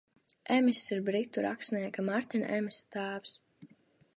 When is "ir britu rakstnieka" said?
0.95-2.07